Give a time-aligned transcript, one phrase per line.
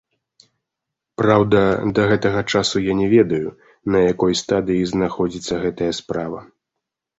[1.21, 1.59] Праўда,
[1.99, 3.53] да гэтага часу я не ведаю,
[3.97, 6.39] на якой стадыі знаходзіцца гэтая справа.